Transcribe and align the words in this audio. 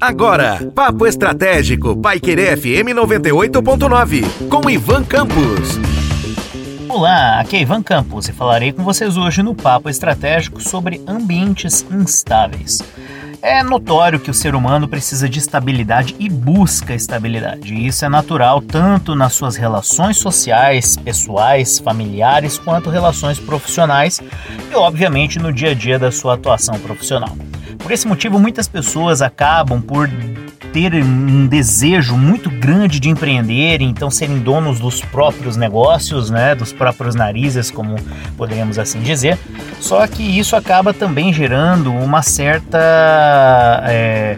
Agora, 0.00 0.70
Papo 0.74 1.06
Estratégico, 1.06 1.96
Paiquerê 1.96 2.54
FM 2.56 2.92
98.9, 2.94 4.48
com 4.48 4.68
Ivan 4.68 5.02
Campos. 5.04 5.78
Olá, 6.86 7.40
aqui 7.40 7.56
é 7.56 7.60
Ivan 7.62 7.82
Campos 7.82 8.28
e 8.28 8.32
falarei 8.32 8.72
com 8.72 8.82
vocês 8.82 9.16
hoje 9.16 9.42
no 9.42 9.54
Papo 9.54 9.88
Estratégico 9.88 10.60
sobre 10.60 11.00
ambientes 11.06 11.86
instáveis. 11.90 12.82
É 13.42 13.62
notório 13.62 14.20
que 14.20 14.30
o 14.30 14.34
ser 14.34 14.54
humano 14.54 14.86
precisa 14.86 15.26
de 15.26 15.38
estabilidade 15.38 16.14
e 16.18 16.28
busca 16.28 16.94
estabilidade. 16.94 17.72
E 17.72 17.86
isso 17.86 18.04
é 18.04 18.08
natural 18.08 18.60
tanto 18.60 19.14
nas 19.14 19.32
suas 19.32 19.56
relações 19.56 20.18
sociais, 20.18 20.96
pessoais, 20.96 21.78
familiares, 21.78 22.58
quanto 22.58 22.90
relações 22.90 23.38
profissionais 23.38 24.20
e, 24.70 24.74
obviamente, 24.74 25.38
no 25.38 25.52
dia 25.52 25.70
a 25.70 25.74
dia 25.74 25.98
da 25.98 26.12
sua 26.12 26.34
atuação 26.34 26.78
profissional. 26.80 27.34
Por 27.78 27.90
esse 27.90 28.06
motivo, 28.06 28.38
muitas 28.38 28.68
pessoas 28.68 29.22
acabam 29.22 29.80
por 29.80 30.06
ter 30.72 30.94
um 30.94 31.46
desejo 31.46 32.16
muito 32.16 32.50
grande 32.50 33.00
de 33.00 33.08
empreender, 33.08 33.80
então 33.80 34.10
serem 34.10 34.38
donos 34.38 34.78
dos 34.78 35.00
próprios 35.00 35.56
negócios, 35.56 36.30
né, 36.30 36.54
dos 36.54 36.72
próprios 36.72 37.14
narizes, 37.14 37.70
como 37.70 37.96
poderíamos 38.36 38.78
assim 38.78 39.00
dizer. 39.00 39.38
Só 39.80 40.06
que 40.06 40.22
isso 40.22 40.54
acaba 40.54 40.92
também 40.92 41.32
gerando 41.32 41.92
uma 41.92 42.22
certa 42.22 43.82
é, 43.86 44.36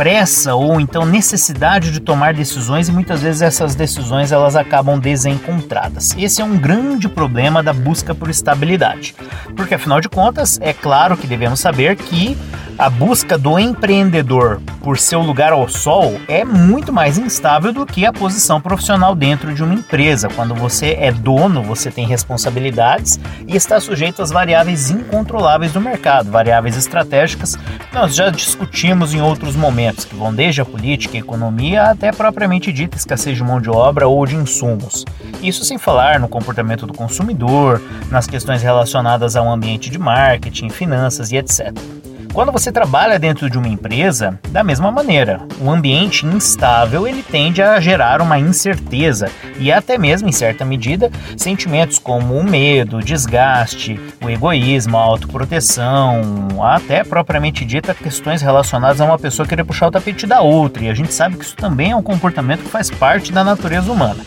pressa 0.00 0.54
ou 0.54 0.80
então 0.80 1.04
necessidade 1.04 1.92
de 1.92 2.00
tomar 2.00 2.32
decisões 2.32 2.88
e 2.88 2.92
muitas 2.92 3.20
vezes 3.20 3.42
essas 3.42 3.74
decisões 3.74 4.32
elas 4.32 4.56
acabam 4.56 4.98
desencontradas. 4.98 6.16
Esse 6.16 6.40
é 6.40 6.44
um 6.44 6.56
grande 6.56 7.06
problema 7.06 7.62
da 7.62 7.74
busca 7.74 8.14
por 8.14 8.30
estabilidade, 8.30 9.14
porque 9.54 9.74
afinal 9.74 10.00
de 10.00 10.08
contas 10.08 10.58
é 10.62 10.72
claro 10.72 11.18
que 11.18 11.26
devemos 11.26 11.60
saber 11.60 11.96
que 11.96 12.34
a 12.80 12.88
busca 12.88 13.36
do 13.36 13.58
empreendedor 13.58 14.58
por 14.80 14.98
seu 14.98 15.20
lugar 15.20 15.52
ao 15.52 15.68
sol 15.68 16.18
é 16.26 16.46
muito 16.46 16.90
mais 16.90 17.18
instável 17.18 17.74
do 17.74 17.84
que 17.84 18.06
a 18.06 18.12
posição 18.12 18.58
profissional 18.58 19.14
dentro 19.14 19.54
de 19.54 19.62
uma 19.62 19.74
empresa. 19.74 20.30
Quando 20.30 20.54
você 20.54 20.96
é 20.98 21.12
dono, 21.12 21.62
você 21.62 21.90
tem 21.90 22.06
responsabilidades 22.06 23.20
e 23.46 23.54
está 23.54 23.78
sujeito 23.80 24.22
às 24.22 24.30
variáveis 24.30 24.88
incontroláveis 24.88 25.72
do 25.72 25.80
mercado, 25.80 26.30
variáveis 26.30 26.74
estratégicas 26.74 27.54
que 27.54 27.94
nós 27.94 28.14
já 28.14 28.30
discutimos 28.30 29.12
em 29.12 29.20
outros 29.20 29.54
momentos, 29.54 29.89
que 30.04 30.14
vão 30.14 30.34
desde 30.34 30.60
a 30.60 30.64
política 30.64 31.16
e 31.16 31.20
economia 31.20 31.84
até 31.84 32.12
propriamente 32.12 32.72
dita 32.72 32.96
escassez 32.96 33.36
de 33.36 33.42
mão 33.42 33.60
de 33.60 33.70
obra 33.70 34.08
ou 34.08 34.24
de 34.26 34.36
insumos. 34.36 35.04
Isso 35.42 35.64
sem 35.64 35.78
falar 35.78 36.20
no 36.20 36.28
comportamento 36.28 36.86
do 36.86 36.94
consumidor, 36.94 37.80
nas 38.10 38.26
questões 38.26 38.62
relacionadas 38.62 39.36
ao 39.36 39.48
ambiente 39.48 39.90
de 39.90 39.98
marketing, 39.98 40.70
finanças 40.70 41.32
e 41.32 41.36
etc. 41.36 41.99
Quando 42.32 42.52
você 42.52 42.70
trabalha 42.70 43.18
dentro 43.18 43.50
de 43.50 43.58
uma 43.58 43.66
empresa, 43.66 44.38
da 44.50 44.62
mesma 44.62 44.90
maneira, 44.92 45.40
o 45.60 45.68
ambiente 45.68 46.24
instável 46.24 47.06
ele 47.06 47.24
tende 47.24 47.60
a 47.60 47.80
gerar 47.80 48.22
uma 48.22 48.38
incerteza 48.38 49.28
e 49.58 49.72
até 49.72 49.98
mesmo, 49.98 50.28
em 50.28 50.32
certa 50.32 50.64
medida, 50.64 51.10
sentimentos 51.36 51.98
como 51.98 52.38
o 52.38 52.44
medo, 52.44 52.98
o 52.98 53.02
desgaste, 53.02 54.00
o 54.22 54.30
egoísmo, 54.30 54.96
a 54.96 55.00
autoproteção, 55.00 56.22
até 56.62 57.02
propriamente 57.02 57.64
dita 57.64 57.94
questões 57.94 58.42
relacionadas 58.42 59.00
a 59.00 59.04
uma 59.04 59.18
pessoa 59.18 59.46
querer 59.46 59.64
puxar 59.64 59.88
o 59.88 59.90
tapete 59.90 60.24
da 60.24 60.40
outra. 60.40 60.84
E 60.84 60.88
a 60.88 60.94
gente 60.94 61.12
sabe 61.12 61.36
que 61.36 61.44
isso 61.44 61.56
também 61.56 61.90
é 61.90 61.96
um 61.96 62.02
comportamento 62.02 62.62
que 62.62 62.70
faz 62.70 62.90
parte 62.90 63.32
da 63.32 63.42
natureza 63.42 63.90
humana 63.90 64.22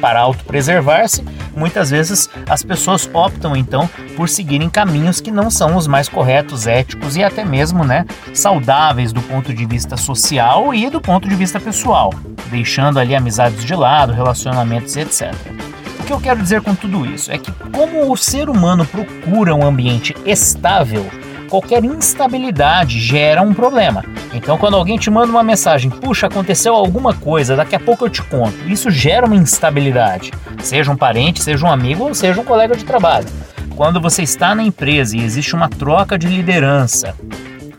para 0.00 0.20
autopreservar-se, 0.20 1.24
muitas 1.56 1.90
vezes 1.90 2.28
as 2.48 2.62
pessoas 2.62 3.08
optam 3.12 3.56
então 3.56 3.88
por 4.14 4.28
seguirem 4.28 4.68
caminhos 4.68 5.20
que 5.20 5.30
não 5.30 5.50
são 5.50 5.76
os 5.76 5.86
mais 5.86 6.08
corretos, 6.08 6.66
éticos 6.66 7.16
e 7.16 7.24
até 7.24 7.44
mesmo, 7.44 7.84
né, 7.84 8.04
saudáveis 8.34 9.12
do 9.12 9.22
ponto 9.22 9.52
de 9.52 9.64
vista 9.64 9.96
social 9.96 10.74
e 10.74 10.88
do 10.90 11.00
ponto 11.00 11.28
de 11.28 11.34
vista 11.34 11.58
pessoal, 11.58 12.12
deixando 12.50 12.98
ali 12.98 13.14
amizades 13.14 13.64
de 13.64 13.74
lado, 13.74 14.12
relacionamentos, 14.12 14.96
etc. 14.96 15.34
O 16.00 16.04
que 16.04 16.12
eu 16.12 16.20
quero 16.20 16.40
dizer 16.40 16.60
com 16.60 16.74
tudo 16.74 17.04
isso 17.04 17.32
é 17.32 17.38
que 17.38 17.50
como 17.72 18.12
o 18.12 18.16
ser 18.16 18.48
humano 18.48 18.84
procura 18.84 19.54
um 19.54 19.66
ambiente 19.66 20.14
estável, 20.24 21.04
qualquer 21.48 21.84
instabilidade 21.84 23.00
gera 23.00 23.42
um 23.42 23.54
problema. 23.54 24.04
Então, 24.32 24.58
quando 24.58 24.76
alguém 24.76 24.98
te 24.98 25.10
manda 25.10 25.30
uma 25.30 25.42
mensagem, 25.42 25.90
puxa, 25.90 26.26
aconteceu 26.26 26.74
alguma 26.74 27.14
coisa, 27.14 27.56
daqui 27.56 27.74
a 27.74 27.80
pouco 27.80 28.04
eu 28.04 28.10
te 28.10 28.22
conto, 28.22 28.68
isso 28.68 28.90
gera 28.90 29.26
uma 29.26 29.36
instabilidade, 29.36 30.32
seja 30.60 30.90
um 30.90 30.96
parente, 30.96 31.42
seja 31.42 31.64
um 31.66 31.70
amigo 31.70 32.04
ou 32.04 32.14
seja 32.14 32.40
um 32.40 32.44
colega 32.44 32.76
de 32.76 32.84
trabalho. 32.84 33.26
Quando 33.74 34.00
você 34.00 34.22
está 34.22 34.54
na 34.54 34.62
empresa 34.62 35.16
e 35.16 35.22
existe 35.22 35.54
uma 35.54 35.68
troca 35.68 36.18
de 36.18 36.26
liderança, 36.26 37.14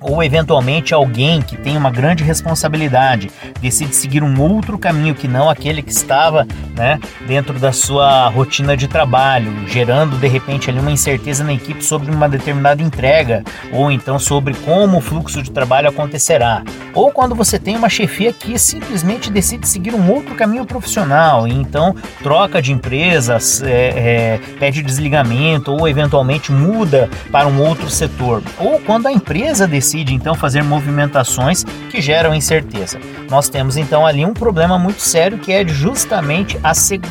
ou 0.07 0.23
eventualmente 0.23 0.93
alguém 0.93 1.41
que 1.41 1.57
tem 1.57 1.75
uma 1.75 1.91
grande 1.91 2.23
responsabilidade 2.23 3.29
decide 3.61 3.95
seguir 3.95 4.23
um 4.23 4.39
outro 4.39 4.77
caminho 4.77 5.13
que 5.13 5.27
não 5.27 5.49
aquele 5.49 5.81
que 5.81 5.91
estava 5.91 6.47
né, 6.75 6.99
dentro 7.25 7.59
da 7.59 7.71
sua 7.71 8.27
rotina 8.29 8.77
de 8.77 8.87
trabalho, 8.87 9.51
gerando 9.67 10.17
de 10.17 10.27
repente 10.27 10.69
ali 10.69 10.79
uma 10.79 10.91
incerteza 10.91 11.43
na 11.43 11.53
equipe 11.53 11.83
sobre 11.83 12.09
uma 12.11 12.29
determinada 12.29 12.81
entrega 12.81 13.43
ou 13.71 13.91
então 13.91 14.17
sobre 14.17 14.53
como 14.53 14.97
o 14.97 15.01
fluxo 15.01 15.41
de 15.41 15.51
trabalho 15.51 15.89
acontecerá. 15.89 16.63
Ou 16.93 17.11
quando 17.11 17.35
você 17.35 17.59
tem 17.59 17.75
uma 17.75 17.89
chefia 17.89 18.31
que 18.31 18.57
simplesmente 18.57 19.29
decide 19.29 19.67
seguir 19.67 19.93
um 19.93 20.11
outro 20.11 20.35
caminho 20.35 20.65
profissional 20.65 21.47
e 21.47 21.53
então 21.53 21.95
troca 22.23 22.61
de 22.61 22.71
empresas, 22.71 23.61
é, 23.61 23.69
é, 23.69 24.39
pede 24.59 24.81
desligamento 24.81 25.71
ou 25.71 25.87
eventualmente 25.87 26.51
muda 26.51 27.09
para 27.31 27.47
um 27.47 27.61
outro 27.61 27.89
setor. 27.89 28.41
Ou 28.57 28.79
quando 28.79 29.07
a 29.07 29.11
empresa 29.11 29.67
decide 29.67 29.96
decide 29.97 30.13
então 30.13 30.35
fazer 30.35 30.63
movimentações 30.63 31.63
que 31.89 31.99
geram 32.01 32.33
incerteza. 32.33 32.99
Nós 33.29 33.49
temos 33.49 33.77
então 33.77 34.05
ali 34.05 34.25
um 34.25 34.33
problema 34.33 34.77
muito 34.77 35.01
sério 35.01 35.39
que 35.39 35.51
é 35.51 35.67
justamente 35.67 36.57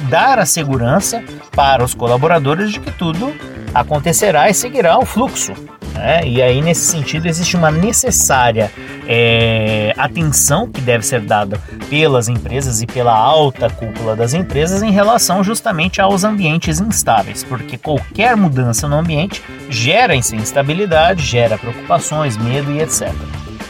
dar 0.09 0.39
a 0.39 0.47
segurança 0.47 1.23
para 1.51 1.85
os 1.85 1.95
colaboradores 1.95 2.73
de 2.73 2.81
que 2.81 2.91
tudo 2.93 3.35
acontecerá 3.75 4.49
e 4.49 4.55
seguirá 4.55 4.99
o 4.99 5.05
fluxo. 5.05 5.53
Né? 5.95 6.21
E 6.27 6.41
aí, 6.43 6.61
nesse 6.61 6.93
sentido, 6.93 7.27
existe 7.27 7.57
uma 7.57 7.71
necessária 7.71 8.71
é, 9.07 9.95
atenção 9.97 10.69
que 10.69 10.81
deve 10.81 11.05
ser 11.05 11.21
dada 11.21 11.61
pelas 11.89 12.29
empresas 12.29 12.83
e 12.83 12.87
pela 12.87 13.15
alta 13.15 13.71
cúpula 13.71 14.17
das 14.17 14.35
empresas 14.35 14.83
em 14.83 14.91
relação 14.91 15.45
justamente 15.45 16.01
aos 16.01 16.25
ambientes 16.25 16.81
instáveis, 16.81 17.45
porque 17.45 17.79
qualquer 17.79 18.37
mudança 18.37 18.89
no 18.89 18.97
ambiente 18.97 19.43
gera 19.69 20.15
instabilidade, 20.15 21.23
gera 21.23 21.57
preocupações, 21.57 22.37
medo 22.37 22.73
e 22.73 22.81
etc. 22.81 23.13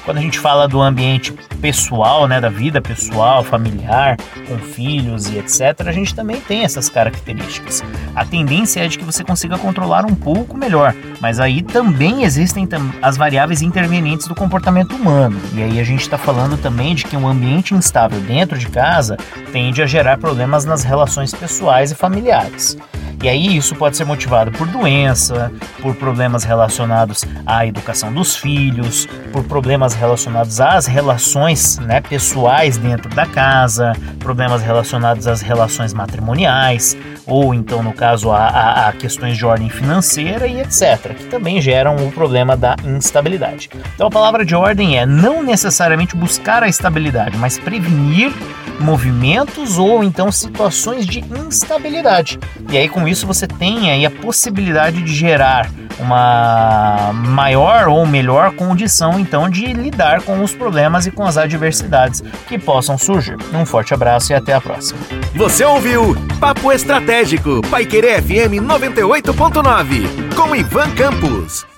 Quando 0.06 0.18
a 0.18 0.20
gente 0.20 0.38
fala 0.38 0.68
do 0.68 0.80
ambiente 0.80 1.32
pessoal, 1.60 2.28
né, 2.28 2.40
da 2.40 2.48
vida 2.48 2.80
pessoal, 2.80 3.42
familiar, 3.42 4.16
com 4.46 4.56
filhos 4.56 5.28
e 5.28 5.36
etc., 5.36 5.84
a 5.84 5.90
gente 5.90 6.14
também 6.14 6.40
tem 6.40 6.62
essas 6.62 6.88
características. 6.88 7.82
A 8.14 8.24
tendência 8.24 8.84
é 8.84 8.86
de 8.86 8.98
que 8.98 9.04
você 9.04 9.24
consiga 9.24 9.58
controlar 9.58 10.06
um 10.06 10.14
pouco 10.14 10.56
melhor, 10.56 10.94
mas 11.20 11.40
aí 11.40 11.60
também 11.60 12.22
existem 12.22 12.68
as 13.02 13.16
variáveis 13.16 13.62
intervenientes 13.62 14.28
do 14.28 14.34
comportamento 14.36 14.94
humano. 14.94 15.40
E 15.52 15.60
aí 15.60 15.80
a 15.80 15.84
gente 15.84 16.02
está 16.02 16.16
falando 16.16 16.56
também 16.56 16.94
de 16.94 17.04
que 17.04 17.16
um 17.16 17.26
ambiente 17.26 17.74
instável 17.74 18.20
dentro 18.20 18.56
de 18.56 18.68
casa 18.68 19.16
tende 19.52 19.82
a 19.82 19.86
gerar 19.86 20.18
problemas 20.18 20.64
nas 20.64 20.84
relações 20.84 21.34
pessoais 21.34 21.90
e 21.90 21.96
familiares. 21.96 22.78
E 23.26 23.28
aí 23.28 23.56
isso 23.56 23.74
pode 23.74 23.96
ser 23.96 24.04
motivado 24.04 24.52
por 24.52 24.68
doença, 24.68 25.50
por 25.82 25.96
problemas 25.96 26.44
relacionados 26.44 27.24
à 27.44 27.66
educação 27.66 28.12
dos 28.12 28.36
filhos, 28.36 29.08
por 29.32 29.42
problemas 29.42 29.94
relacionados 29.94 30.60
às 30.60 30.86
relações 30.86 31.76
né, 31.78 32.00
pessoais 32.00 32.76
dentro 32.76 33.12
da 33.12 33.26
casa, 33.26 33.94
problemas 34.20 34.62
relacionados 34.62 35.26
às 35.26 35.40
relações 35.40 35.92
matrimoniais, 35.92 36.96
ou 37.26 37.52
então, 37.52 37.82
no 37.82 37.92
caso, 37.92 38.30
a, 38.30 38.46
a, 38.46 38.88
a 38.90 38.92
questões 38.92 39.36
de 39.36 39.44
ordem 39.44 39.68
financeira 39.68 40.46
e 40.46 40.60
etc., 40.60 41.12
que 41.16 41.24
também 41.24 41.60
geram 41.60 41.96
o 41.96 42.12
problema 42.12 42.56
da 42.56 42.76
instabilidade. 42.84 43.68
Então 43.96 44.06
a 44.06 44.10
palavra 44.10 44.44
de 44.44 44.54
ordem 44.54 45.00
é 45.00 45.04
não 45.04 45.42
necessariamente 45.42 46.14
buscar 46.14 46.62
a 46.62 46.68
estabilidade, 46.68 47.36
mas 47.36 47.58
prevenir 47.58 48.32
movimentos 48.78 49.78
ou 49.78 50.04
então 50.04 50.30
situações 50.30 51.06
de 51.06 51.20
instabilidade. 51.20 52.38
E 52.70 52.76
aí 52.76 52.88
com 52.88 53.06
isso 53.06 53.26
você 53.26 53.46
tem 53.46 53.90
aí 53.90 54.04
a 54.04 54.10
possibilidade 54.10 55.02
de 55.02 55.14
gerar 55.14 55.70
uma 55.98 57.12
maior 57.12 57.88
ou 57.88 58.06
melhor 58.06 58.52
condição 58.52 59.18
então 59.18 59.48
de 59.48 59.72
lidar 59.72 60.22
com 60.22 60.42
os 60.42 60.54
problemas 60.54 61.06
e 61.06 61.10
com 61.10 61.24
as 61.24 61.36
adversidades 61.36 62.22
que 62.46 62.58
possam 62.58 62.98
surgir. 62.98 63.36
Um 63.52 63.64
forte 63.64 63.94
abraço 63.94 64.32
e 64.32 64.34
até 64.34 64.52
a 64.54 64.60
próxima. 64.60 64.98
Você 65.34 65.64
ouviu 65.64 66.16
Papo 66.40 66.72
Estratégico, 66.72 67.62
Paiquerê 67.70 68.20
FM 68.20 68.60
98.9, 68.62 70.34
com 70.34 70.54
Ivan 70.54 70.90
Campos. 70.90 71.75